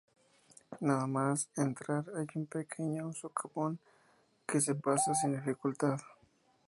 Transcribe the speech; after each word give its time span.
Nada 0.81 1.05
más 1.05 1.47
entrar 1.55 2.05
hay 2.17 2.25
un 2.33 2.47
pequeño 2.47 3.13
socavón 3.13 3.77
que 4.47 4.59
se 4.59 4.73
pasa 4.73 5.13
sin 5.13 5.33
dificultad. 5.35 5.99